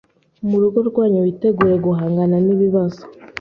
[0.47, 3.01] mu rugo rwanyu witegure guhangana n’ibibazo